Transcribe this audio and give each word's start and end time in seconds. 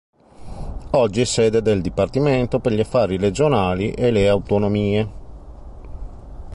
Oggi 0.93 1.21
è 1.21 1.25
sede 1.25 1.61
del 1.61 1.79
Dipartimento 1.79 2.57
per 2.59 2.71
gli 2.73 2.79
affari 2.79 3.17
regionali 3.17 3.91
e 3.91 4.09
le 4.09 4.27
autonomie. 4.27 5.09